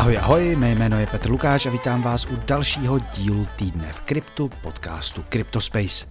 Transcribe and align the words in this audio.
Ahoj, 0.00 0.18
ahoj, 0.18 0.56
mé 0.56 0.72
jméno 0.72 1.00
je 1.00 1.06
Petr 1.06 1.30
Lukáš 1.30 1.66
a 1.66 1.70
vítám 1.70 2.02
vás 2.02 2.26
u 2.26 2.36
dalšího 2.36 2.98
dílu 2.98 3.46
týdne 3.56 3.92
v 3.92 4.00
kryptu 4.00 4.50
podcastu 4.62 5.24
Cryptospace. 5.28 6.06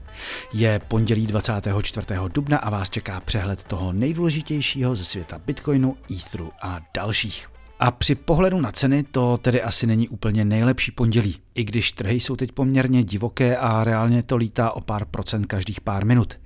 Je 0.53 0.81
pondělí 0.87 1.27
24. 1.27 2.07
dubna 2.27 2.57
a 2.57 2.69
vás 2.69 2.89
čeká 2.89 3.19
přehled 3.19 3.63
toho 3.63 3.93
nejdůležitějšího 3.93 4.95
ze 4.95 5.05
světa 5.05 5.39
Bitcoinu, 5.45 5.97
Etheru 6.11 6.51
a 6.61 6.79
dalších. 6.95 7.58
A 7.79 7.91
při 7.91 8.15
pohledu 8.15 8.61
na 8.61 8.71
ceny 8.71 9.03
to 9.03 9.37
tedy 9.37 9.61
asi 9.61 9.87
není 9.87 10.09
úplně 10.09 10.45
nejlepší 10.45 10.91
pondělí, 10.91 11.35
i 11.55 11.63
když 11.63 11.91
trhy 11.91 12.19
jsou 12.19 12.35
teď 12.35 12.51
poměrně 12.51 13.03
divoké 13.03 13.57
a 13.57 13.83
reálně 13.83 14.23
to 14.23 14.37
lítá 14.37 14.71
o 14.71 14.81
pár 14.81 15.05
procent 15.05 15.45
každých 15.45 15.81
pár 15.81 16.05
minut. 16.05 16.39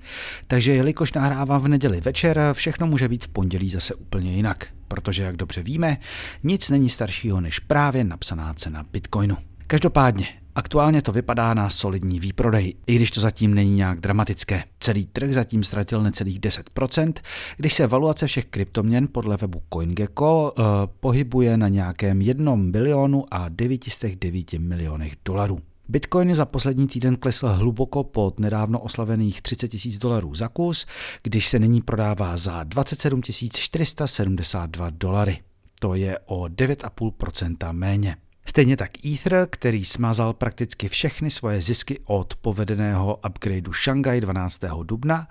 Takže 0.46 0.74
jelikož 0.74 1.12
nahrávám 1.12 1.62
v 1.62 1.68
neděli 1.68 2.00
večer, 2.00 2.40
všechno 2.52 2.86
může 2.86 3.08
být 3.08 3.24
v 3.24 3.28
pondělí 3.28 3.70
zase 3.70 3.94
úplně 3.94 4.32
jinak, 4.32 4.66
protože 4.88 5.22
jak 5.22 5.36
dobře 5.36 5.62
víme, 5.62 5.96
nic 6.42 6.70
není 6.70 6.90
staršího 6.90 7.40
než 7.40 7.58
právě 7.58 8.04
napsaná 8.04 8.54
cena 8.54 8.84
Bitcoinu. 8.92 9.36
Každopádně, 9.66 10.26
Aktuálně 10.56 11.02
to 11.02 11.12
vypadá 11.12 11.54
na 11.54 11.70
solidní 11.70 12.20
výprodej, 12.20 12.74
i 12.86 12.96
když 12.96 13.10
to 13.10 13.20
zatím 13.20 13.54
není 13.54 13.70
nějak 13.70 14.00
dramatické. 14.00 14.64
Celý 14.80 15.06
trh 15.06 15.32
zatím 15.32 15.64
ztratil 15.64 16.02
necelých 16.02 16.40
10%, 16.40 17.12
když 17.56 17.74
se 17.74 17.86
valuace 17.86 18.26
všech 18.26 18.44
kryptoměn 18.44 19.08
podle 19.12 19.36
webu 19.36 19.62
CoinGecko 19.72 20.52
uh, 20.58 20.64
pohybuje 21.00 21.56
na 21.56 21.68
nějakém 21.68 22.20
1 22.20 22.56
bilionu 22.56 23.24
a 23.30 23.48
909 23.48 24.52
milionech 24.52 25.12
dolarů. 25.24 25.58
Bitcoin 25.88 26.34
za 26.34 26.46
poslední 26.46 26.86
týden 26.86 27.16
klesl 27.16 27.48
hluboko 27.48 28.04
pod 28.04 28.40
nedávno 28.40 28.80
oslavených 28.80 29.42
30 29.42 29.68
tisíc 29.68 29.98
dolarů 29.98 30.34
za 30.34 30.48
kus, 30.48 30.86
když 31.22 31.48
se 31.48 31.58
nyní 31.58 31.82
prodává 31.82 32.36
za 32.36 32.64
27 32.64 33.22
472 33.22 34.90
dolary. 34.90 35.38
To 35.80 35.94
je 35.94 36.18
o 36.26 36.42
9,5% 36.42 37.72
méně. 37.72 38.16
Stejně 38.46 38.76
tak 38.76 38.90
Ether, 39.06 39.46
který 39.50 39.84
smazal 39.84 40.32
prakticky 40.32 40.88
všechny 40.88 41.30
svoje 41.30 41.62
zisky 41.62 42.00
od 42.04 42.34
povedeného 42.34 43.20
upgradeu 43.28 43.72
Shanghai 43.72 44.20
12. 44.20 44.60
dubna 44.82 45.28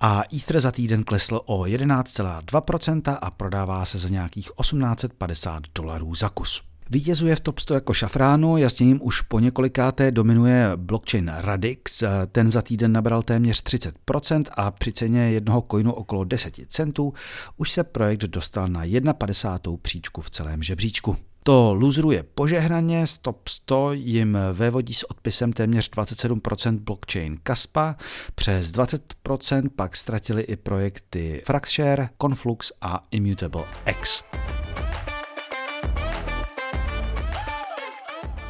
a 0.00 0.22
Ether 0.36 0.60
za 0.60 0.72
týden 0.72 1.02
klesl 1.02 1.40
o 1.44 1.62
11,2% 1.62 3.18
a 3.20 3.30
prodává 3.30 3.84
se 3.84 3.98
za 3.98 4.08
nějakých 4.08 4.50
1850 4.60 5.62
dolarů 5.74 6.14
za 6.14 6.28
kus. 6.28 6.62
Vítězuje 6.90 7.36
v 7.36 7.40
top 7.40 7.58
100 7.58 7.74
jako 7.74 7.94
šafránu, 7.94 8.56
jasně 8.56 8.86
jim 8.86 9.00
už 9.02 9.20
po 9.20 9.40
několikáté 9.40 10.10
dominuje 10.10 10.70
blockchain 10.76 11.32
Radix, 11.36 12.02
ten 12.32 12.50
za 12.50 12.62
týden 12.62 12.92
nabral 12.92 13.22
téměř 13.22 13.62
30% 13.62 14.44
a 14.50 14.70
při 14.70 14.92
ceně 14.92 15.30
jednoho 15.30 15.64
coinu 15.70 15.92
okolo 15.92 16.24
10 16.24 16.54
centů 16.68 17.12
už 17.56 17.70
se 17.70 17.84
projekt 17.84 18.24
dostal 18.24 18.68
na 18.68 18.82
51. 19.12 19.78
příčku 19.82 20.20
v 20.20 20.30
celém 20.30 20.62
žebříčku. 20.62 21.16
To 21.46 21.74
luzruje 21.74 22.22
požehnaně, 22.34 23.06
Stop 23.06 23.48
100 23.48 23.92
jim 23.92 24.38
vévodí 24.52 24.94
s 24.94 25.10
odpisem 25.10 25.52
téměř 25.52 25.90
27% 25.90 26.78
blockchain 26.78 27.38
Kaspa, 27.42 27.96
přes 28.34 28.70
20% 28.72 29.68
pak 29.76 29.96
ztratili 29.96 30.42
i 30.42 30.56
projekty 30.56 31.42
Fraxshare, 31.44 32.08
Conflux 32.22 32.72
a 32.80 33.04
Immutable 33.10 33.64
X. 33.86 34.22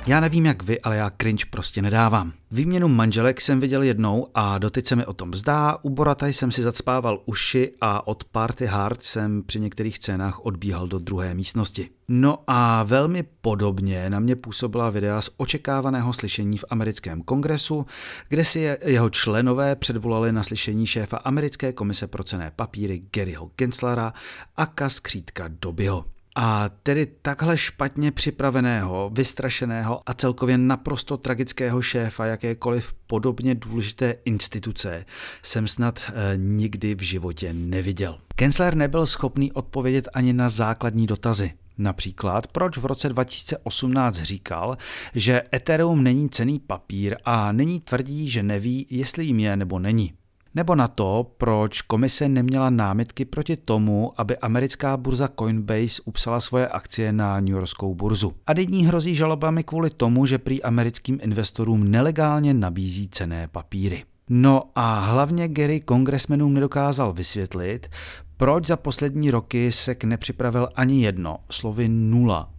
Já 0.08 0.20
nevím 0.20 0.46
jak 0.46 0.62
vy, 0.62 0.80
ale 0.80 0.96
já 0.96 1.10
cringe 1.20 1.44
prostě 1.50 1.82
nedávám. 1.82 2.32
Výměnu 2.50 2.88
manželek 2.88 3.40
jsem 3.40 3.60
viděl 3.60 3.82
jednou 3.82 4.26
a 4.34 4.58
doteď 4.58 4.86
se 4.86 4.96
mi 4.96 5.06
o 5.06 5.12
tom 5.12 5.34
zdá, 5.34 5.78
u 5.82 5.90
Borataj 5.90 6.32
jsem 6.32 6.50
si 6.50 6.62
zacpával 6.62 7.22
uši 7.24 7.72
a 7.80 8.06
od 8.06 8.24
Party 8.24 8.66
Hard 8.66 9.02
jsem 9.02 9.42
při 9.42 9.60
některých 9.60 9.96
scénách 9.96 10.44
odbíhal 10.44 10.86
do 10.86 10.98
druhé 10.98 11.34
místnosti. 11.34 11.90
No 12.08 12.38
a 12.46 12.82
velmi 12.82 13.24
podobně 13.40 14.10
na 14.10 14.20
mě 14.20 14.36
působila 14.36 14.90
videa 14.90 15.20
z 15.20 15.30
očekávaného 15.36 16.12
slyšení 16.12 16.58
v 16.58 16.64
americkém 16.70 17.22
kongresu, 17.22 17.86
kde 18.28 18.44
si 18.44 18.76
jeho 18.84 19.10
členové 19.10 19.76
předvolali 19.76 20.32
na 20.32 20.42
slyšení 20.42 20.86
šéfa 20.86 21.16
americké 21.16 21.72
komise 21.72 22.06
pro 22.06 22.24
cené 22.24 22.52
papíry 22.56 23.02
Garyho 23.12 23.50
Genslera 23.56 24.12
a 24.56 24.66
kaskřítka 24.66 25.44
Dobyho. 25.48 26.15
A 26.38 26.70
tedy 26.82 27.06
takhle 27.22 27.58
špatně 27.58 28.12
připraveného, 28.12 29.10
vystrašeného 29.14 30.02
a 30.06 30.14
celkově 30.14 30.58
naprosto 30.58 31.16
tragického 31.16 31.82
šéfa 31.82 32.26
jakékoliv 32.26 32.94
podobně 33.06 33.54
důležité 33.54 34.14
instituce 34.24 35.04
jsem 35.42 35.68
snad 35.68 36.10
e, 36.14 36.36
nikdy 36.36 36.94
v 36.94 37.02
životě 37.02 37.52
neviděl. 37.52 38.18
Kensler 38.34 38.74
nebyl 38.74 39.06
schopný 39.06 39.52
odpovědět 39.52 40.08
ani 40.14 40.32
na 40.32 40.48
základní 40.48 41.06
dotazy. 41.06 41.52
Například, 41.78 42.46
proč 42.46 42.78
v 42.78 42.84
roce 42.86 43.08
2018 43.08 44.16
říkal, 44.16 44.78
že 45.14 45.42
Ethereum 45.54 46.02
není 46.02 46.28
cený 46.28 46.58
papír 46.58 47.16
a 47.24 47.52
nyní 47.52 47.80
tvrdí, 47.80 48.28
že 48.28 48.42
neví, 48.42 48.86
jestli 48.90 49.24
jim 49.24 49.40
je 49.40 49.56
nebo 49.56 49.78
není. 49.78 50.12
Nebo 50.56 50.74
na 50.74 50.88
to, 50.88 51.32
proč 51.38 51.82
komise 51.82 52.28
neměla 52.28 52.70
námitky 52.70 53.24
proti 53.24 53.56
tomu, 53.56 54.12
aby 54.16 54.36
americká 54.36 54.96
burza 54.96 55.28
Coinbase 55.38 56.02
upsala 56.04 56.40
svoje 56.40 56.68
akcie 56.68 57.12
na 57.12 57.40
New 57.40 57.54
Yorkskou 57.54 57.94
burzu. 57.94 58.34
A 58.46 58.52
nyní 58.52 58.86
hrozí 58.86 59.14
žalobami 59.14 59.64
kvůli 59.64 59.90
tomu, 59.90 60.26
že 60.26 60.38
prý 60.38 60.62
americkým 60.62 61.18
investorům 61.22 61.90
nelegálně 61.90 62.54
nabízí 62.54 63.08
cené 63.08 63.48
papíry. 63.48 64.04
No 64.30 64.62
a 64.74 65.00
hlavně 65.00 65.48
Gary 65.48 65.80
kongresmenům 65.80 66.54
nedokázal 66.54 67.12
vysvětlit, 67.12 67.88
proč 68.36 68.66
za 68.66 68.76
poslední 68.76 69.30
roky 69.30 69.72
SEC 69.72 69.98
nepřipravil 70.04 70.68
ani 70.74 71.04
jedno, 71.04 71.38
slovy 71.50 71.88
nula, 71.88 72.50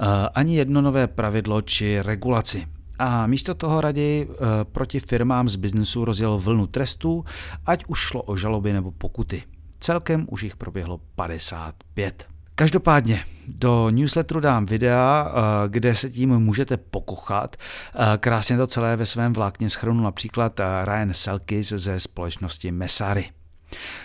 eh, 0.00 0.06
ani 0.34 0.56
jedno 0.56 0.80
nové 0.80 1.06
pravidlo 1.06 1.62
či 1.62 2.02
regulaci. 2.02 2.66
A 2.98 3.26
místo 3.26 3.54
toho 3.54 3.80
raději 3.80 4.22
e, 4.22 4.64
proti 4.64 5.00
firmám 5.00 5.48
z 5.48 5.56
biznesu 5.56 6.04
rozjel 6.04 6.38
vlnu 6.38 6.66
trestů, 6.66 7.24
ať 7.66 7.84
už 7.88 7.98
šlo 7.98 8.22
o 8.22 8.36
žaloby 8.36 8.72
nebo 8.72 8.92
pokuty. 8.92 9.42
Celkem 9.80 10.26
už 10.30 10.42
jich 10.42 10.56
proběhlo 10.56 11.00
55. 11.14 12.26
Každopádně 12.54 13.24
do 13.48 13.90
newsletteru 13.90 14.40
dám 14.40 14.66
videa, 14.66 15.28
eh, 15.28 15.68
kde 15.68 15.94
se 15.94 16.10
tím 16.10 16.38
můžete 16.38 16.76
pokochat. 16.76 17.56
Eh, 17.56 18.18
krásně 18.18 18.56
to 18.56 18.66
celé 18.66 18.96
ve 18.96 19.06
svém 19.06 19.32
vlákně 19.32 19.70
schrnul 19.70 20.04
například 20.04 20.60
Ryan 20.84 21.14
Selkis 21.14 21.68
ze 21.68 22.00
společnosti 22.00 22.72
Mesary. 22.72 23.30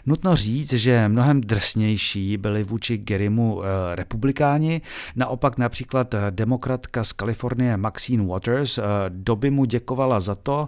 Nutno 0.06 0.35
říct, 0.35 0.74
že 0.74 1.07
mnohem 1.07 1.41
drsnější 1.41 2.38
byli 2.38 2.63
vůči 2.63 2.97
Garymu 2.97 3.62
eh, 3.63 3.96
republikáni, 3.96 4.81
naopak 5.16 5.57
například 5.57 6.13
eh, 6.13 6.19
demokratka 6.30 7.03
z 7.03 7.13
Kalifornie 7.13 7.78
Maxine 7.78 8.25
Waters 8.25 8.78
eh, 8.78 8.84
doby 9.09 9.52
mu 9.52 9.66
děkovala 9.66 10.19
za 10.19 10.35
to, 10.35 10.68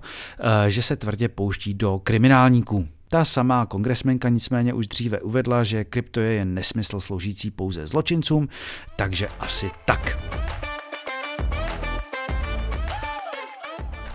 že 0.67 0.84
se 0.84 0.95
tvrdě 0.95 1.29
pouští 1.29 1.73
do 1.73 2.00
kriminálníků. 2.00 2.88
Ta 3.07 3.25
samá 3.25 3.66
kongresmenka 3.66 4.29
nicméně 4.29 4.73
už 4.73 4.88
dříve 4.88 5.22
uvedla, 5.22 5.63
že 5.63 5.83
krypto 5.83 6.19
je 6.19 6.33
jen 6.33 6.53
nesmysl 6.53 7.00
sloužící 7.00 7.51
pouze 7.51 7.88
zločincům, 7.88 8.50
takže 8.95 9.28
asi 9.39 9.72
tak. 9.85 10.18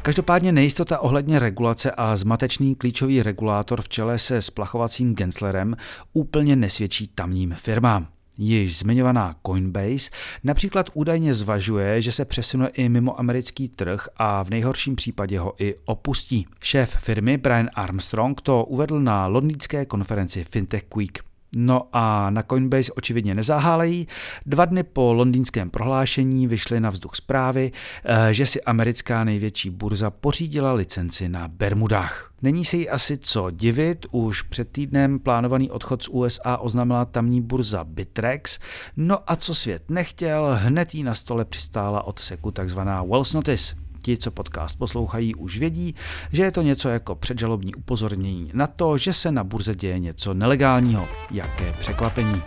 Každopádně 0.06 0.52
nejistota 0.52 0.98
ohledně 0.98 1.38
regulace 1.38 1.90
a 1.90 2.16
zmatečný 2.16 2.74
klíčový 2.74 3.22
regulátor 3.22 3.82
v 3.82 3.88
čele 3.88 4.18
se 4.18 4.42
splachovacím 4.42 5.14
Genslerem 5.14 5.76
úplně 6.12 6.56
nesvědčí 6.56 7.08
tamním 7.14 7.54
firmám. 7.54 8.08
Již 8.38 8.78
zmiňovaná 8.78 9.36
Coinbase 9.46 10.10
například 10.44 10.90
údajně 10.94 11.34
zvažuje, 11.34 12.02
že 12.02 12.12
se 12.12 12.24
přesune 12.24 12.68
i 12.68 12.88
mimo 12.88 13.20
americký 13.20 13.68
trh 13.68 14.08
a 14.16 14.42
v 14.42 14.50
nejhorším 14.50 14.96
případě 14.96 15.38
ho 15.38 15.54
i 15.58 15.74
opustí. 15.84 16.46
Šéf 16.60 16.96
firmy 16.96 17.38
Brian 17.38 17.70
Armstrong 17.74 18.40
to 18.40 18.64
uvedl 18.64 19.00
na 19.00 19.26
londýnské 19.26 19.86
konferenci 19.86 20.44
Fintech 20.50 20.84
Week. 20.96 21.35
No 21.58 21.88
a 21.92 22.30
na 22.30 22.42
Coinbase 22.42 22.92
očividně 22.92 23.34
nezahálejí. 23.34 24.08
Dva 24.46 24.64
dny 24.64 24.82
po 24.82 25.12
londýnském 25.12 25.70
prohlášení 25.70 26.46
vyšly 26.46 26.80
na 26.80 26.90
vzduch 26.90 27.16
zprávy, 27.16 27.72
eh, 28.04 28.34
že 28.34 28.46
si 28.46 28.62
americká 28.62 29.24
největší 29.24 29.70
burza 29.70 30.10
pořídila 30.10 30.72
licenci 30.72 31.28
na 31.28 31.48
Bermudách. 31.48 32.32
Není 32.42 32.64
si 32.64 32.76
jí 32.76 32.88
asi 32.88 33.18
co 33.18 33.50
divit, 33.50 34.06
už 34.10 34.42
před 34.42 34.72
týdnem 34.72 35.18
plánovaný 35.18 35.70
odchod 35.70 36.02
z 36.02 36.08
USA 36.08 36.56
oznámila 36.56 37.04
tamní 37.04 37.42
burza 37.42 37.84
Bitrex, 37.84 38.58
no 38.96 39.18
a 39.26 39.36
co 39.36 39.54
svět 39.54 39.90
nechtěl, 39.90 40.58
hned 40.60 40.94
jí 40.94 41.02
na 41.02 41.14
stole 41.14 41.44
přistála 41.44 42.02
od 42.02 42.18
seku 42.18 42.50
takzvaná 42.50 43.02
Wells 43.02 43.32
Notice. 43.32 43.85
Ti, 44.06 44.18
co 44.18 44.30
podcast 44.30 44.78
poslouchají, 44.78 45.34
už 45.34 45.58
vědí, 45.58 45.94
že 46.32 46.42
je 46.42 46.52
to 46.52 46.62
něco 46.62 46.88
jako 46.88 47.14
předžalobní 47.14 47.74
upozornění 47.74 48.50
na 48.54 48.66
to, 48.66 48.98
že 48.98 49.12
se 49.12 49.32
na 49.32 49.44
burze 49.44 49.74
děje 49.74 49.98
něco 49.98 50.34
nelegálního. 50.34 51.08
Jaké 51.30 51.72
překvapení. 51.72 52.42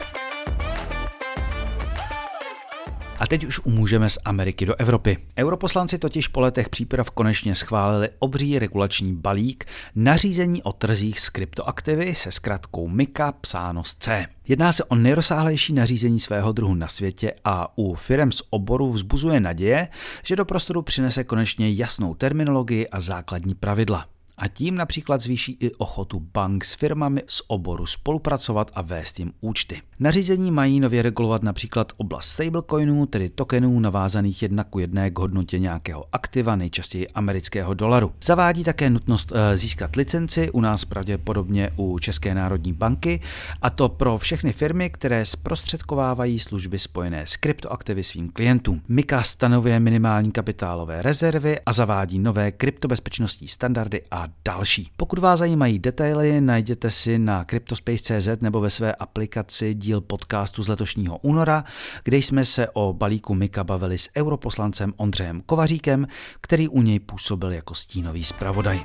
A 3.20 3.28
teď 3.28 3.46
už 3.46 3.60
umůžeme 3.60 4.10
z 4.10 4.18
Ameriky 4.26 4.66
do 4.66 4.76
Evropy. 4.76 5.18
Europoslanci 5.38 5.98
totiž 5.98 6.28
po 6.28 6.40
letech 6.40 6.70
příprav 6.70 7.12
konečně 7.12 7.56
schválili 7.56 8.10
obří 8.20 8.60
regulační 8.60 9.16
balík 9.16 9.66
nařízení 9.96 10.64
o 10.64 10.72
trzích 10.72 11.20
s 11.20 11.30
kryptoaktivy 11.30 12.16
se 12.16 12.32
zkratkou 12.32 12.88
MICA 12.88 13.32
psáno 13.32 13.84
z 13.84 13.96
C. 13.96 14.28
Jedná 14.48 14.74
se 14.74 14.84
o 14.84 14.96
nejrozsáhlejší 14.96 15.74
nařízení 15.74 16.20
svého 16.20 16.52
druhu 16.52 16.76
na 16.76 16.88
světě 16.88 17.34
a 17.46 17.78
u 17.78 17.96
firm 17.96 18.32
z 18.32 18.42
oboru 18.50 18.92
vzbuzuje 18.92 19.40
naděje, 19.40 19.88
že 20.24 20.36
do 20.36 20.46
prostoru 20.46 20.82
přinese 20.82 21.24
konečně 21.24 21.72
jasnou 21.72 22.16
terminologii 22.16 22.88
a 22.88 23.00
základní 23.00 23.56
pravidla 23.56 24.06
a 24.40 24.48
tím 24.48 24.76
například 24.76 25.22
zvýší 25.22 25.58
i 25.60 25.72
ochotu 25.72 26.20
bank 26.34 26.66
s 26.66 26.74
firmami 26.74 27.24
z 27.28 27.42
oboru 27.48 27.86
spolupracovat 27.86 28.72
a 28.74 28.82
vést 28.82 29.20
jim 29.20 29.32
účty. 29.42 29.82
Nařízení 30.00 30.52
mají 30.52 30.80
nově 30.80 31.02
regulovat 31.02 31.44
například 31.44 31.94
oblast 31.98 32.28
stablecoinů, 32.28 33.06
tedy 33.06 33.30
tokenů 33.30 33.80
navázaných 33.80 34.42
jedna 34.42 34.64
ku 34.64 34.80
jedné 34.80 35.12
k 35.12 35.20
hodnotě 35.20 35.60
nějakého 35.60 36.06
aktiva, 36.12 36.56
nejčastěji 36.56 37.08
amerického 37.08 37.74
dolaru. 37.74 38.12
Zavádí 38.24 38.64
také 38.64 38.90
nutnost 38.90 39.32
eh, 39.36 39.58
získat 39.58 39.96
licenci, 39.96 40.52
u 40.52 40.62
nás 40.62 40.86
pravděpodobně 40.86 41.72
u 41.76 42.00
České 42.00 42.36
národní 42.36 42.74
banky, 42.74 43.22
a 43.62 43.70
to 43.70 43.90
pro 43.90 44.18
všechny 44.18 44.54
firmy, 44.54 44.90
které 44.90 45.26
zprostředkovávají 45.26 46.40
služby 46.40 46.80
spojené 46.80 47.26
s 47.26 47.36
kryptoaktivy 47.36 48.04
svým 48.04 48.30
klientům. 48.30 48.82
Mika 48.88 49.24
stanovuje 49.24 49.80
minimální 49.80 50.32
kapitálové 50.32 51.02
rezervy 51.02 51.60
a 51.66 51.74
zavádí 51.74 52.20
nové 52.20 52.52
kryptobezpečnostní 52.52 53.48
standardy 53.48 54.02
a 54.12 54.29
další. 54.46 54.92
Pokud 54.98 55.20
vás 55.20 55.40
zajímají 55.40 55.80
detaily, 55.80 56.42
najděte 56.42 56.92
si 56.92 57.20
na 57.20 57.46
cryptospace.cz 57.46 58.42
nebo 58.42 58.60
ve 58.60 58.70
své 58.70 58.96
aplikaci 58.96 59.74
díl 59.74 60.02
podcastu 60.02 60.64
z 60.64 60.68
letošního 60.68 61.18
února, 61.18 61.64
kde 62.04 62.18
jsme 62.18 62.46
se 62.46 62.68
o 62.74 62.94
balíku 62.94 63.36
Mika 63.36 63.64
bavili 63.64 63.98
s 63.98 64.10
europoslancem 64.18 64.94
Ondřejem 64.98 65.42
Kovaříkem, 65.42 66.08
který 66.42 66.68
u 66.68 66.82
něj 66.82 67.00
působil 67.00 67.52
jako 67.52 67.76
stínový 67.76 68.24
zpravodaj. 68.24 68.82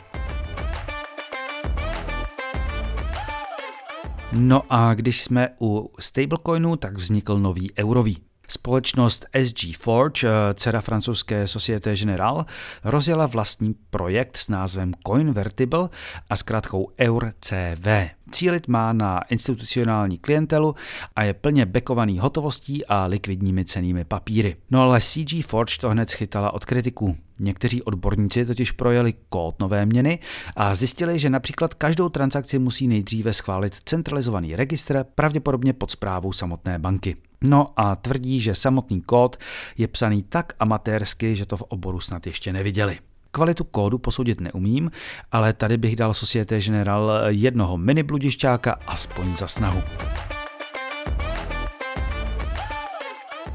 No 4.33 4.63
a 4.71 4.95
když 4.95 5.23
jsme 5.23 5.49
u 5.61 5.91
stablecoinu, 6.01 6.77
tak 6.77 6.97
vznikl 6.97 7.39
nový 7.39 7.71
eurový. 7.79 8.19
Společnost 8.49 9.27
SG 9.43 9.77
Forge, 9.77 10.29
eh, 10.29 10.55
dcera 10.55 10.81
francouzské 10.81 11.47
Société 11.47 11.97
Générale, 11.97 12.45
rozjela 12.85 13.27
vlastní 13.27 13.75
projekt 13.91 14.37
s 14.37 14.49
názvem 14.49 14.93
Coinvertible 15.07 15.89
a 16.31 16.37
zkrátkou 16.37 16.91
EUR-CV. 16.99 18.11
Cílit 18.31 18.69
má 18.69 18.93
na 18.93 19.21
institucionální 19.21 20.19
klientelu 20.19 20.75
a 21.17 21.23
je 21.23 21.35
plně 21.35 21.67
bekovaný 21.67 22.19
hotovostí 22.19 22.87
a 22.87 23.07
likvidními 23.07 23.65
cenými 23.65 24.05
papíry. 24.05 24.57
No 24.71 24.83
ale 24.83 25.01
CG 25.01 25.45
Forge 25.47 25.79
to 25.81 25.89
hned 25.91 26.11
schytala 26.11 26.55
od 26.55 26.65
kritiků. 26.65 27.17
Někteří 27.41 27.83
odborníci 27.83 28.47
totiž 28.47 28.71
projeli 28.71 29.15
kód 29.29 29.61
nové 29.61 29.87
měny 29.87 30.19
a 30.57 30.75
zjistili, 30.75 31.19
že 31.19 31.31
například 31.31 31.75
každou 31.75 32.09
transakci 32.09 32.59
musí 32.59 32.89
nejdříve 32.89 33.33
schválit 33.33 33.75
centralizovaný 33.85 34.57
registr, 34.57 35.05
pravděpodobně 35.15 35.73
pod 35.73 35.91
zprávou 35.91 36.33
samotné 36.33 36.79
banky. 36.79 37.17
No 37.45 37.67
a 37.77 37.97
tvrdí, 37.97 38.41
že 38.41 38.55
samotný 38.55 39.01
kód 39.01 39.37
je 39.77 39.89
psaný 39.89 40.23
tak 40.23 40.53
amatérsky, 40.61 41.37
že 41.37 41.47
to 41.47 41.57
v 41.57 41.63
oboru 41.63 42.01
snad 42.01 42.27
ještě 42.27 42.53
neviděli. 42.53 42.99
Kvalitu 43.31 43.65
kódu 43.65 43.99
posoudit 43.99 44.41
neumím, 44.41 44.91
ale 45.33 45.53
tady 45.53 45.77
bych 45.77 45.97
dal 45.97 46.15
Societe 46.15 46.61
General 46.61 47.13
jednoho 47.29 47.77
mini 47.79 48.03
bludišťáka 48.03 48.73
aspoň 48.87 49.37
za 49.37 49.47
snahu. 49.47 49.83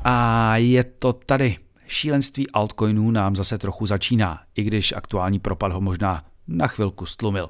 A 0.04 0.58
je 0.58 0.84
to 0.84 1.14
tady. 1.14 1.58
Šílenství 1.88 2.52
altcoinů 2.52 3.12
nám 3.12 3.36
zase 3.36 3.58
trochu 3.58 3.86
začíná, 3.86 4.40
i 4.56 4.64
když 4.64 4.94
aktuální 4.94 5.40
propad 5.40 5.72
ho 5.72 5.82
možná 5.82 6.24
na 6.48 6.68
chvilku 6.68 7.06
stlumil. 7.06 7.50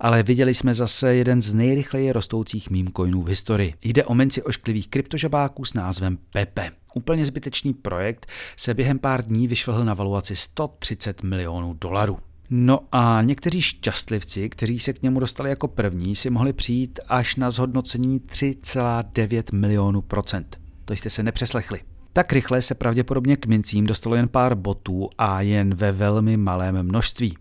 Ale 0.00 0.22
viděli 0.22 0.54
jsme 0.54 0.74
zase 0.74 1.14
jeden 1.14 1.42
z 1.42 1.54
nejrychleji 1.54 2.12
rostoucích 2.12 2.70
meme 2.70 2.90
v 2.98 3.28
historii. 3.28 3.74
Jde 3.82 4.04
o 4.04 4.14
menci 4.14 4.42
ošklivých 4.42 4.88
kryptožabáků 4.88 5.64
s 5.64 5.74
názvem 5.74 6.18
Pepe. 6.32 6.70
Úplně 6.94 7.26
zbytečný 7.26 7.74
projekt 7.74 8.26
se 8.56 8.74
během 8.74 8.98
pár 8.98 9.24
dní 9.24 9.48
vyšvihl 9.48 9.84
na 9.84 9.94
valuaci 9.94 10.36
130 10.36 11.22
milionů 11.22 11.74
dolarů. 11.80 12.18
No 12.50 12.80
a 12.92 13.22
někteří 13.22 13.62
šťastlivci, 13.62 14.48
kteří 14.48 14.78
se 14.78 14.92
k 14.92 15.02
němu 15.02 15.20
dostali 15.20 15.50
jako 15.50 15.68
první, 15.68 16.16
si 16.16 16.30
mohli 16.30 16.52
přijít 16.52 17.00
až 17.08 17.36
na 17.36 17.50
zhodnocení 17.50 18.20
3,9 18.20 19.42
milionů 19.52 20.02
procent. 20.02 20.60
To 20.84 20.92
jste 20.92 21.10
se 21.10 21.22
nepřeslechli. 21.22 21.80
Tak 22.12 22.32
rychle 22.32 22.62
se 22.62 22.74
pravděpodobně 22.74 23.36
k 23.36 23.46
mincím 23.46 23.86
dostalo 23.86 24.16
jen 24.16 24.28
pár 24.28 24.54
botů 24.54 25.08
a 25.18 25.40
jen 25.40 25.74
ve 25.74 25.92
velmi 25.92 26.36
malém 26.36 26.82
množství 26.82 27.36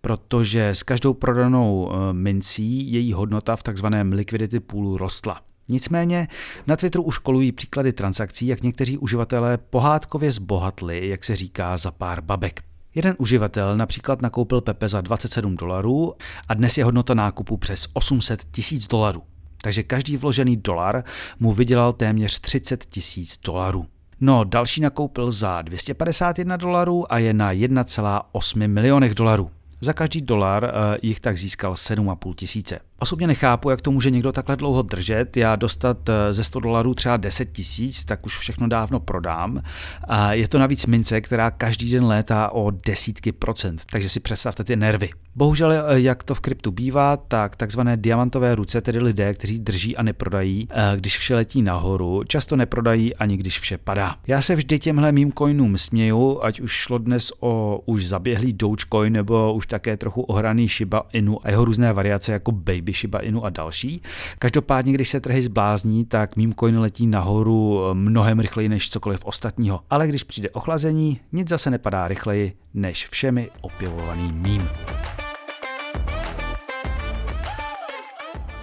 protože 0.00 0.68
s 0.68 0.82
každou 0.82 1.14
prodanou 1.14 1.90
eh, 1.92 2.12
mincí 2.12 2.92
její 2.92 3.12
hodnota 3.12 3.56
v 3.56 3.62
takzvaném 3.62 4.12
liquidity 4.12 4.60
poolu 4.60 4.96
rostla. 4.96 5.40
Nicméně 5.68 6.28
na 6.66 6.76
Twitteru 6.76 7.04
už 7.04 7.18
kolují 7.18 7.52
příklady 7.52 7.92
transakcí, 7.92 8.46
jak 8.46 8.62
někteří 8.62 8.98
uživatelé 8.98 9.58
pohádkově 9.58 10.32
zbohatli, 10.32 11.08
jak 11.08 11.24
se 11.24 11.36
říká, 11.36 11.76
za 11.76 11.90
pár 11.90 12.20
babek. 12.20 12.62
Jeden 12.94 13.14
uživatel 13.18 13.76
například 13.76 14.22
nakoupil 14.22 14.60
Pepe 14.60 14.88
za 14.88 15.00
27 15.00 15.56
dolarů 15.56 16.14
a 16.48 16.54
dnes 16.54 16.78
je 16.78 16.84
hodnota 16.84 17.14
nákupu 17.14 17.56
přes 17.56 17.88
800 17.92 18.44
tisíc 18.50 18.86
dolarů. 18.86 19.22
Takže 19.62 19.82
každý 19.82 20.16
vložený 20.16 20.56
dolar 20.56 21.04
mu 21.38 21.52
vydělal 21.52 21.92
téměř 21.92 22.40
30 22.40 22.84
tisíc 22.84 23.38
dolarů. 23.44 23.86
No, 24.20 24.44
další 24.44 24.80
nakoupil 24.80 25.32
za 25.32 25.62
251 25.62 26.56
dolarů 26.56 27.12
a 27.12 27.18
je 27.18 27.34
na 27.34 27.52
1,8 27.52 28.68
milionech 28.68 29.14
dolarů. 29.14 29.50
Za 29.80 29.92
každý 29.92 30.20
dolar 30.20 30.64
uh, 30.64 30.70
jich 31.02 31.20
tak 31.20 31.38
získal 31.38 31.74
7,5 31.74 32.34
tisíce. 32.34 32.80
Osobně 33.02 33.26
nechápu, 33.26 33.70
jak 33.70 33.80
to 33.80 33.90
může 33.90 34.10
někdo 34.10 34.32
takhle 34.32 34.56
dlouho 34.56 34.82
držet. 34.82 35.36
Já 35.36 35.56
dostat 35.56 36.08
eh, 36.08 36.32
ze 36.32 36.44
100 36.44 36.60
dolarů 36.60 36.94
třeba 36.94 37.16
10 37.16 37.52
tisíc, 37.52 38.04
tak 38.04 38.26
už 38.26 38.38
všechno 38.38 38.68
dávno 38.68 39.00
prodám. 39.00 39.62
A 40.08 40.32
je 40.32 40.48
to 40.48 40.58
navíc 40.58 40.86
mince, 40.86 41.20
která 41.20 41.50
každý 41.50 41.90
den 41.90 42.04
létá 42.04 42.48
o 42.48 42.70
desítky 42.70 43.32
procent, 43.32 43.82
takže 43.90 44.08
si 44.08 44.20
představte 44.20 44.64
ty 44.64 44.76
nervy. 44.76 45.10
Bohužel, 45.34 45.72
eh, 45.72 46.00
jak 46.00 46.22
to 46.22 46.34
v 46.34 46.40
kryptu 46.40 46.70
bývá, 46.70 47.16
tak 47.16 47.56
takzvané 47.56 47.96
diamantové 47.96 48.54
ruce, 48.54 48.80
tedy 48.80 48.98
lidé, 48.98 49.34
kteří 49.34 49.58
drží 49.58 49.96
a 49.96 50.02
neprodají, 50.02 50.68
eh, 50.70 50.96
když 50.96 51.18
vše 51.18 51.34
letí 51.34 51.62
nahoru, 51.62 52.22
často 52.26 52.56
neprodají 52.56 53.16
ani 53.16 53.36
když 53.36 53.60
vše 53.60 53.78
padá. 53.78 54.16
Já 54.26 54.42
se 54.42 54.54
vždy 54.54 54.78
těmhle 54.78 55.12
mým 55.12 55.32
coinům 55.32 55.78
směju, 55.78 56.40
ať 56.42 56.60
už 56.60 56.72
šlo 56.72 56.98
dnes 56.98 57.32
o 57.40 57.82
už 57.86 58.06
zaběhlý 58.06 58.52
Dogecoin 58.52 59.12
nebo 59.12 59.54
už 59.54 59.66
také 59.66 59.96
trochu 59.96 60.22
ohraný 60.22 60.68
Shiba 60.68 61.06
Inu 61.12 61.46
a 61.46 61.50
jeho 61.50 61.64
různé 61.64 61.92
variace 61.92 62.32
jako 62.32 62.52
Baby 62.52 62.89
Baby, 62.90 62.98
Shiba 62.98 63.18
Inu 63.18 63.44
a 63.44 63.50
další. 63.50 64.02
Každopádně, 64.38 64.92
když 64.92 65.08
se 65.08 65.20
trhy 65.20 65.42
zblázní, 65.42 66.04
tak 66.04 66.36
mým 66.36 66.54
coin 66.54 66.78
letí 66.78 67.06
nahoru 67.06 67.80
mnohem 67.92 68.40
rychleji 68.40 68.68
než 68.68 68.90
cokoliv 68.90 69.24
ostatního. 69.24 69.80
Ale 69.90 70.08
když 70.08 70.22
přijde 70.22 70.50
ochlazení, 70.50 71.20
nic 71.32 71.48
zase 71.48 71.70
nepadá 71.70 72.08
rychleji 72.08 72.52
než 72.74 73.08
všemi 73.08 73.50
opěvovaný 73.60 74.32
mím. 74.32 74.68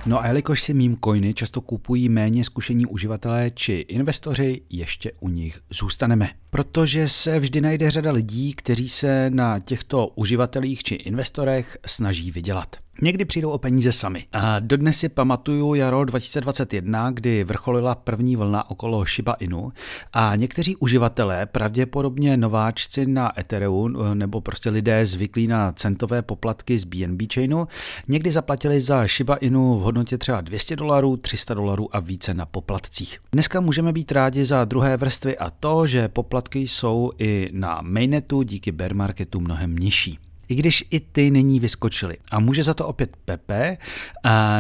No 0.06 0.22
a 0.22 0.28
jelikož 0.28 0.62
si 0.62 0.74
meme 0.74 0.96
coiny 1.04 1.34
často 1.34 1.62
kupují 1.62 2.10
méně 2.10 2.44
zkušení 2.44 2.86
uživatelé 2.86 3.52
či 3.52 3.74
investoři, 3.74 4.62
ještě 4.70 5.12
u 5.20 5.30
nich 5.30 5.60
zůstaneme. 5.70 6.30
Protože 6.50 7.10
se 7.10 7.40
vždy 7.40 7.62
najde 7.62 7.92
řada 7.92 8.12
lidí, 8.12 8.54
kteří 8.54 8.90
se 8.90 9.30
na 9.30 9.60
těchto 9.60 10.08
uživatelích 10.08 10.84
či 10.84 10.96
investorech 10.96 11.78
snaží 11.86 12.32
vydělat. 12.32 12.76
Někdy 13.02 13.26
přijdou 13.26 13.50
o 13.50 13.58
peníze 13.58 13.92
sami. 13.92 14.26
A 14.34 14.60
dodnes 14.60 15.00
si 15.00 15.10
pamatuju 15.10 15.74
jaro 15.74 16.06
2021, 16.06 17.12
kdy 17.12 17.44
vrcholila 17.44 17.96
první 17.96 18.36
vlna 18.36 18.70
okolo 18.70 19.06
Shiba 19.06 19.34
Inu 19.34 19.72
a 20.14 20.36
někteří 20.36 20.76
uživatelé, 20.76 21.46
pravděpodobně 21.46 22.38
nováčci 22.38 23.06
na 23.06 23.40
Ethereum 23.40 23.98
nebo 24.14 24.42
prostě 24.42 24.70
lidé 24.70 25.06
zvyklí 25.06 25.48
na 25.48 25.72
centové 25.72 26.22
poplatky 26.22 26.80
z 26.80 26.84
BNB 26.84 27.22
chainu, 27.34 27.68
někdy 28.08 28.32
zaplatili 28.32 28.82
za 28.82 29.08
Shiba 29.08 29.36
Inu 29.36 29.76
v 29.80 29.82
hodnotě 29.82 30.18
třeba 30.18 30.42
200 30.42 30.76
dolarů, 30.76 31.18
300 31.18 31.54
dolarů 31.54 31.96
a 31.96 32.00
více 32.00 32.34
na 32.34 32.46
poplatcích. 32.46 33.20
Dneska 33.32 33.62
můžeme 33.62 33.94
být 33.94 34.12
rádi 34.12 34.46
za 34.46 34.66
druhé 34.66 34.98
vrstvy 34.98 35.38
a 35.38 35.50
to, 35.50 35.88
že 35.88 36.08
poplatky 36.08 36.60
jsou 36.60 37.12
i 37.20 37.50
na 37.54 37.80
mainnetu 37.82 38.42
díky 38.42 38.72
bear 38.72 38.94
marketu 38.96 39.40
mnohem 39.40 39.76
nižší 39.76 40.20
i 40.48 40.56
když 40.56 40.86
i 40.90 41.00
ty 41.00 41.32
nyní 41.32 41.60
vyskočily. 41.60 42.18
A 42.32 42.40
může 42.40 42.64
za 42.64 42.74
to 42.74 42.88
opět 42.88 43.18
Pepe. 43.26 43.78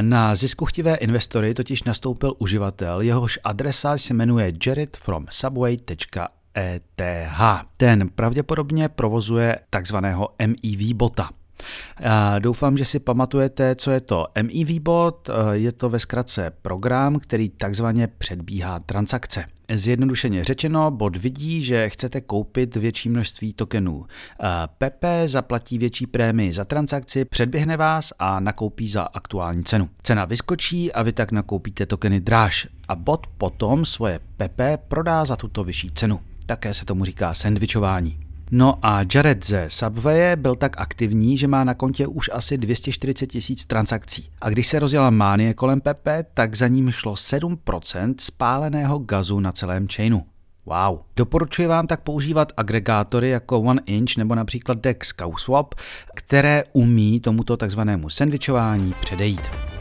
Na 0.01 0.36
ziskuchtivé 0.36 0.96
investory 0.96 1.53
totiž 1.53 1.84
nastoupil 1.84 2.34
uživatel, 2.39 3.01
jehož 3.01 3.39
adresa 3.44 3.98
se 3.98 4.13
jmenuje 4.13 4.53
Jared 4.65 4.98
from 4.98 5.25
Subway.eth. 5.29 7.01
Ten 7.77 8.10
pravděpodobně 8.10 8.89
provozuje 8.89 9.60
takzvaného 9.70 10.29
MEV 10.48 10.94
bota. 10.94 11.29
Doufám, 12.40 12.78
že 12.78 12.86
si 12.86 13.00
pamatujete, 13.00 13.76
co 13.76 13.92
je 13.92 14.02
to 14.02 14.28
MEV 14.44 14.80
bot. 14.80 15.30
Je 15.52 15.72
to 15.72 15.90
ve 15.90 16.00
zkratce 16.00 16.52
program, 16.62 17.20
který 17.20 17.50
takzvaně 17.50 18.08
předbíhá 18.08 18.80
transakce. 18.80 19.46
Zjednodušeně 19.74 20.44
řečeno, 20.44 20.92
bot 20.92 21.18
vidí, 21.18 21.64
že 21.64 21.90
chcete 21.90 22.22
koupit 22.22 22.76
větší 22.76 23.10
množství 23.10 23.54
tokenů. 23.54 24.06
Pepe 24.78 25.24
zaplatí 25.28 25.78
větší 25.78 26.08
prémii 26.08 26.54
za 26.54 26.66
transakci, 26.66 27.26
předběhne 27.26 27.78
vás 27.78 28.14
a 28.20 28.40
nakoupí 28.40 28.90
za 28.90 29.04
aktuální 29.04 29.64
cenu. 29.64 29.90
Cena 30.04 30.26
vyskočí 30.26 30.94
a 30.94 31.04
vy 31.04 31.12
tak 31.12 31.32
nakoupíte 31.32 31.86
tokeny 31.86 32.20
dráž 32.22 32.68
a 32.88 32.96
bot 32.96 33.28
potom 33.38 33.86
svoje 33.86 34.20
Pepe 34.38 34.78
prodá 34.88 35.26
za 35.26 35.36
tuto 35.36 35.64
vyšší 35.64 35.92
cenu. 35.92 36.20
Také 36.46 36.74
se 36.74 36.86
tomu 36.86 37.06
říká 37.06 37.34
sandvičování. 37.34 38.27
No 38.51 38.80
a 38.82 39.00
Jared 39.13 39.46
ze 39.46 39.66
Subway 39.70 40.36
byl 40.36 40.56
tak 40.56 40.77
aktivní, 40.77 41.38
že 41.38 41.48
má 41.48 41.63
na 41.63 41.74
kontě 41.74 42.08
už 42.08 42.30
asi 42.34 42.58
240 42.58 43.27
tisíc 43.27 43.66
transakcí. 43.66 44.30
A 44.42 44.50
když 44.50 44.68
se 44.68 44.80
rozjela 44.80 45.10
mánie 45.10 45.54
kolem 45.54 45.82
Pepe, 45.82 46.25
tak 46.34 46.56
za 46.56 46.68
ním 46.68 46.92
šlo 46.92 47.13
7% 47.13 48.16
spáleného 48.20 49.00
gazu 49.00 49.39
na 49.39 49.51
celém 49.51 49.88
chainu. 49.96 50.25
Wow. 50.66 51.00
Doporučuji 51.16 51.68
vám 51.68 51.88
tak 51.88 52.01
používat 52.01 52.54
agregátory 52.58 53.30
jako 53.30 53.62
OneInch 53.62 54.18
nebo 54.18 54.36
například 54.36 54.77
Dex 54.77 55.13
Swap, 55.38 55.75
které 56.16 56.63
umí 56.74 57.20
tomuto 57.20 57.58
takzvanému 57.58 58.10
sandvičování 58.10 58.94
předejít. 59.01 59.77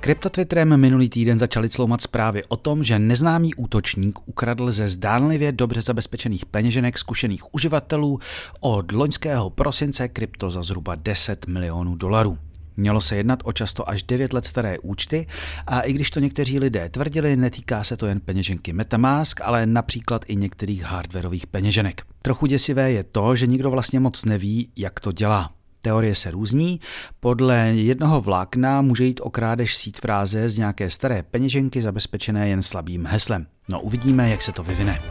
Kryptotwitterem 0.00 0.76
minulý 0.76 1.08
týden 1.08 1.38
začaly 1.38 1.68
cloumat 1.68 2.00
zprávy 2.00 2.44
o 2.44 2.56
tom, 2.56 2.84
že 2.84 2.98
neznámý 2.98 3.54
útočník 3.54 4.18
ukradl 4.28 4.72
ze 4.72 4.88
zdánlivě 4.88 5.52
dobře 5.52 5.82
zabezpečených 5.82 6.46
peněženek 6.46 6.98
zkušených 6.98 7.54
uživatelů 7.54 8.18
od 8.60 8.92
loňského 8.92 9.50
prosince 9.50 10.08
krypto 10.08 10.50
za 10.50 10.62
zhruba 10.62 10.94
10 10.94 11.46
milionů 11.46 11.94
dolarů. 11.94 12.38
Mělo 12.76 13.00
se 13.00 13.16
jednat 13.16 13.38
o 13.44 13.52
často 13.52 13.90
až 13.90 14.02
9 14.02 14.32
let 14.32 14.44
staré 14.44 14.78
účty 14.78 15.26
a 15.66 15.80
i 15.80 15.92
když 15.92 16.10
to 16.10 16.20
někteří 16.20 16.58
lidé 16.58 16.88
tvrdili, 16.88 17.36
netýká 17.36 17.84
se 17.84 17.96
to 17.96 18.06
jen 18.06 18.20
peněženky 18.20 18.72
Metamask, 18.72 19.40
ale 19.44 19.66
například 19.66 20.24
i 20.26 20.36
některých 20.36 20.82
hardwareových 20.82 21.46
peněženek. 21.46 22.02
Trochu 22.22 22.46
děsivé 22.46 22.92
je 22.92 23.04
to, 23.04 23.36
že 23.36 23.46
nikdo 23.46 23.70
vlastně 23.70 24.00
moc 24.00 24.24
neví, 24.24 24.68
jak 24.76 25.00
to 25.00 25.12
dělá. 25.12 25.59
Teorie 25.82 26.14
se 26.14 26.30
různí. 26.30 26.80
Podle 27.20 27.56
jednoho 27.58 28.20
vlákna 28.20 28.82
může 28.82 29.04
jít 29.04 29.20
o 29.22 29.30
krádež 29.30 29.76
sít 29.76 30.00
fráze 30.00 30.48
z 30.48 30.58
nějaké 30.58 30.90
staré 30.90 31.22
peněženky 31.22 31.82
zabezpečené 31.82 32.48
jen 32.48 32.62
slabým 32.62 33.06
heslem. 33.06 33.46
No 33.68 33.80
uvidíme, 33.80 34.30
jak 34.30 34.42
se 34.42 34.52
to 34.52 34.62
vyvine. 34.62 35.02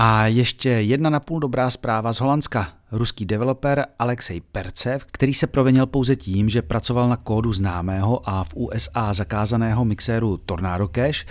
A 0.00 0.26
ještě 0.26 0.68
jedna 0.68 1.10
napůl 1.10 1.40
dobrá 1.40 1.70
zpráva 1.70 2.12
z 2.12 2.20
Holandska. 2.20 2.68
Ruský 2.92 3.24
developer 3.24 3.86
Alexej 3.98 4.40
Percev, 4.40 5.04
který 5.04 5.34
se 5.34 5.46
provinil 5.46 5.86
pouze 5.86 6.16
tím, 6.16 6.48
že 6.48 6.62
pracoval 6.62 7.08
na 7.08 7.16
kódu 7.16 7.52
známého 7.52 8.30
a 8.30 8.44
v 8.44 8.54
USA 8.54 9.12
zakázaného 9.12 9.84
mixéru 9.84 10.36
Tornado 10.36 10.88
Cash, 10.88 11.26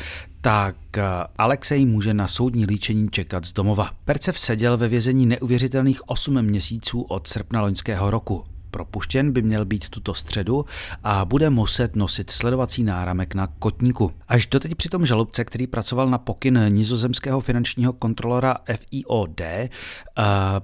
tak 0.47 0.75
eh, 0.97 1.03
Alexej 1.37 1.85
může 1.85 2.13
na 2.13 2.27
soudní 2.27 2.65
líčení 2.65 3.09
čekat 3.09 3.45
z 3.45 3.53
domova. 3.53 3.91
Percev 4.05 4.39
seděl 4.39 4.77
ve 4.77 4.87
vězení 4.87 5.25
neuvěřitelných 5.25 6.09
8 6.09 6.41
měsíců 6.41 7.01
od 7.01 7.27
srpna 7.27 7.61
loňského 7.61 8.09
roku. 8.09 8.43
Propuštěn 8.71 9.31
by 9.31 9.41
měl 9.41 9.65
být 9.65 9.89
tuto 9.89 10.13
středu 10.13 10.65
a 11.03 11.25
bude 11.25 11.49
muset 11.49 11.95
nosit 11.95 12.29
sledovací 12.29 12.83
náramek 12.83 13.35
na 13.35 13.47
kotníku. 13.47 14.11
Až 14.27 14.47
doteď 14.47 14.75
přitom 14.75 15.05
žalobce, 15.05 15.45
který 15.45 15.67
pracoval 15.67 16.09
na 16.09 16.17
pokyn 16.17 16.65
nizozemského 16.69 17.39
finančního 17.39 17.93
kontrolora 17.93 18.57
FIOD, 18.75 19.41
eh, 19.41 19.69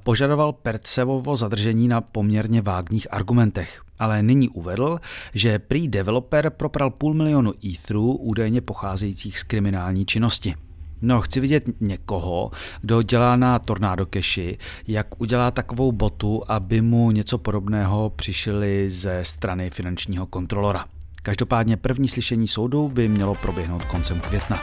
požadoval 0.04 0.54
Percevovo 0.54 1.36
zadržení 1.36 1.88
na 1.88 2.02
poměrně 2.02 2.62
vágních 2.62 3.14
argumentech 3.14 3.82
ale 4.04 4.24
nyní 4.24 4.50
uvedl, 4.50 5.00
že 5.34 5.60
prý 5.60 5.88
developer 5.88 6.50
propral 6.50 6.90
půl 6.90 7.14
milionu 7.14 7.54
etherů 7.66 8.16
údajně 8.16 8.62
pocházejících 8.62 9.40
z 9.40 9.44
kriminální 9.44 10.06
činnosti. 10.06 10.56
No, 11.02 11.22
chci 11.22 11.40
vidět 11.40 11.64
někoho, 11.82 12.52
kdo 12.82 13.02
dělá 13.02 13.36
na 13.36 13.60
Tornado 13.60 14.06
Cashi, 14.06 14.58
jak 14.88 15.22
udělá 15.22 15.52
takovou 15.52 15.92
botu, 15.92 16.44
aby 16.48 16.82
mu 16.82 17.12
něco 17.12 17.38
podobného 17.38 18.10
přišli 18.16 18.90
ze 18.90 19.20
strany 19.24 19.70
finančního 19.70 20.26
kontrolora. 20.26 20.86
Každopádně 21.22 21.78
první 21.78 22.08
slyšení 22.08 22.48
soudu 22.48 22.90
by 22.90 23.08
mělo 23.08 23.36
proběhnout 23.36 23.84
koncem 23.84 24.20
května. 24.20 24.60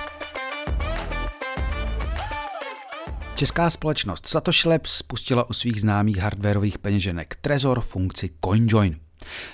Česká 3.34 3.70
společnost 3.70 4.26
Satoshi 4.26 4.68
Labs 4.68 4.96
spustila 4.96 5.50
u 5.50 5.52
svých 5.52 5.80
známých 5.80 6.16
hardwareových 6.16 6.78
peněženek 6.78 7.36
Trezor 7.40 7.80
funkci 7.80 8.30
CoinJoin. 8.44 8.96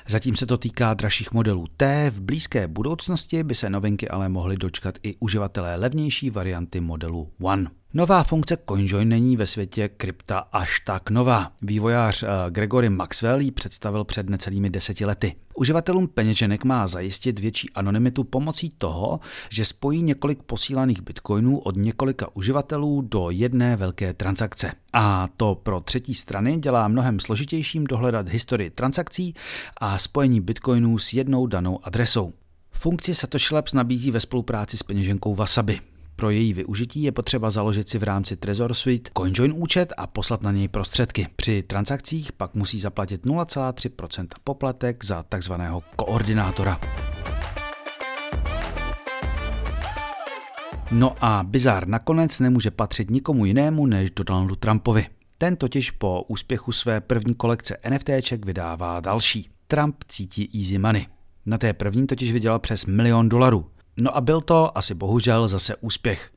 Zatím 0.06 0.36
se 0.36 0.46
to 0.46 0.58
týká 0.58 0.94
dražších 0.94 1.32
modelů 1.32 1.66
T, 1.76 2.10
v 2.10 2.20
blízké 2.20 2.68
budoucnosti 2.68 3.42
by 3.42 3.54
se 3.54 3.70
novinky 3.70 4.08
ale 4.08 4.28
mohly 4.28 4.56
dočkat 4.56 4.98
i 5.02 5.16
uživatelé 5.20 5.76
levnější 5.76 6.30
varianty 6.30 6.80
modelu 6.80 7.32
One. 7.40 7.70
Nová 7.96 8.22
funkce 8.22 8.58
CoinJoin 8.68 9.08
není 9.08 9.36
ve 9.36 9.46
světě 9.46 9.88
krypta 9.88 10.38
až 10.38 10.80
tak 10.80 11.10
nová. 11.10 11.52
Vývojář 11.62 12.22
eh, 12.22 12.26
Gregory 12.50 12.90
Maxwell 12.90 13.40
ji 13.40 13.50
představil 13.50 14.04
před 14.04 14.28
necelými 14.28 14.70
deseti 14.70 15.04
lety. 15.04 15.34
Uživatelům 15.54 16.08
peněženek 16.08 16.64
má 16.64 16.86
zajistit 16.86 17.38
větší 17.38 17.70
anonymitu 17.74 18.24
pomocí 18.24 18.72
toho, 18.78 19.20
že 19.50 19.64
spojí 19.64 20.02
několik 20.02 20.42
posílaných 20.42 21.02
bitcoinů 21.02 21.58
od 21.58 21.76
několika 21.76 22.28
uživatelů 22.34 23.00
do 23.00 23.30
jedné 23.30 23.76
velké 23.76 24.14
transakce. 24.14 24.72
A 24.92 25.28
to 25.36 25.54
pro 25.54 25.80
třetí 25.80 26.14
strany 26.14 26.56
dělá 26.56 26.88
mnohem 26.88 27.20
složitějším 27.20 27.84
dohledat 27.84 28.28
historii 28.28 28.70
transakcí 28.70 29.34
a 29.76 29.98
spojení 29.98 30.40
bitcoinů 30.40 30.98
s 30.98 31.12
jednou 31.12 31.46
danou 31.46 31.80
adresou. 31.82 32.32
Funkci 32.70 33.14
Satoshi 33.14 33.54
Labs 33.54 33.72
nabízí 33.72 34.10
ve 34.10 34.20
spolupráci 34.20 34.76
s 34.76 34.82
peněženkou 34.82 35.34
Wasabi. 35.34 35.80
Pro 36.16 36.30
její 36.30 36.52
využití 36.52 37.02
je 37.02 37.12
potřeba 37.12 37.50
založit 37.50 37.88
si 37.88 37.98
v 37.98 38.02
rámci 38.02 38.36
Trezor 38.36 38.74
Suite 38.74 39.10
CoinJoin 39.18 39.52
účet 39.56 39.92
a 39.96 40.06
poslat 40.06 40.42
na 40.42 40.52
něj 40.52 40.68
prostředky. 40.68 41.26
Při 41.36 41.62
transakcích 41.62 42.32
pak 42.32 42.54
musí 42.54 42.80
zaplatit 42.80 43.26
0,3% 43.26 44.26
poplatek 44.44 45.04
za 45.04 45.22
takzvaného 45.22 45.82
koordinátora. 45.96 46.80
No 50.90 51.14
a 51.20 51.42
bizár 51.42 51.88
nakonec 51.88 52.38
nemůže 52.38 52.70
patřit 52.70 53.10
nikomu 53.10 53.44
jinému 53.44 53.86
než 53.86 54.10
Donaldu 54.10 54.56
Trumpovi. 54.56 55.06
Ten 55.38 55.56
totiž 55.56 55.90
po 55.90 56.24
úspěchu 56.28 56.72
své 56.72 57.00
první 57.00 57.34
kolekce 57.34 57.76
NFTček 57.90 58.46
vydává 58.46 59.00
další. 59.00 59.50
Trump 59.66 59.96
cítí 60.08 60.50
easy 60.60 60.78
money. 60.78 61.06
Na 61.46 61.58
té 61.58 61.72
první 61.72 62.06
totiž 62.06 62.32
vydělal 62.32 62.58
přes 62.58 62.86
milion 62.86 63.28
dolarů. 63.28 63.66
No 64.00 64.16
a 64.16 64.20
byl 64.20 64.40
to 64.40 64.78
asi 64.78 64.94
bohužel 64.94 65.48
zase 65.48 65.76
úspěch. 65.76 66.30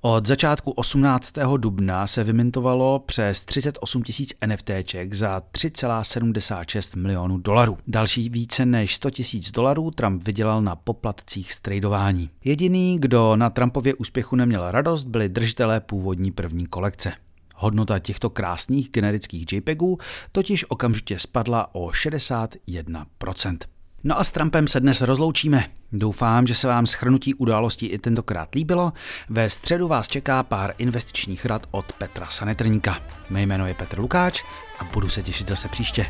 Od 0.00 0.26
začátku 0.26 0.70
18. 0.70 1.34
dubna 1.56 2.06
se 2.06 2.24
vymintovalo 2.24 2.98
přes 2.98 3.40
38 3.42 4.02
tisíc 4.02 4.34
NFTček 4.46 5.14
za 5.14 5.42
3,76 5.52 6.98
milionů 6.98 7.38
dolarů. 7.38 7.78
Další 7.86 8.28
více 8.28 8.66
než 8.66 8.94
100 8.94 9.10
tisíc 9.10 9.50
dolarů 9.50 9.90
Trump 9.90 10.22
vydělal 10.22 10.62
na 10.62 10.76
poplatcích 10.76 11.52
z 11.52 11.60
tradování. 11.60 12.30
Jediný, 12.44 12.98
kdo 12.98 13.36
na 13.36 13.50
Trumpově 13.50 13.94
úspěchu 13.94 14.36
neměl 14.36 14.70
radost, 14.70 15.04
byli 15.04 15.28
držitelé 15.28 15.80
původní 15.80 16.32
první 16.32 16.66
kolekce. 16.66 17.12
Hodnota 17.56 17.98
těchto 17.98 18.30
krásných 18.30 18.90
generických 18.90 19.52
JPEGů 19.52 19.98
totiž 20.32 20.64
okamžitě 20.68 21.18
spadla 21.18 21.74
o 21.74 21.86
61%. 21.86 23.58
No 24.04 24.18
a 24.18 24.24
s 24.24 24.32
Trumpem 24.32 24.68
se 24.68 24.80
dnes 24.80 25.00
rozloučíme. 25.00 25.64
Doufám, 25.92 26.46
že 26.46 26.54
se 26.54 26.68
vám 26.68 26.86
schrnutí 26.86 27.34
událostí 27.34 27.86
i 27.86 27.98
tentokrát 27.98 28.54
líbilo. 28.54 28.92
Ve 29.28 29.50
středu 29.50 29.88
vás 29.88 30.08
čeká 30.08 30.42
pár 30.42 30.74
investičních 30.78 31.46
rad 31.46 31.66
od 31.70 31.92
Petra 31.92 32.26
Sanetrníka. 32.26 32.98
Mé 33.30 33.42
jméno 33.42 33.66
je 33.66 33.74
Petr 33.74 33.98
Lukáč 33.98 34.42
a 34.78 34.84
budu 34.84 35.08
se 35.08 35.22
těšit 35.22 35.48
zase 35.48 35.68
příště. 35.68 36.06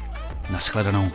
Naschledanou. 0.51 1.11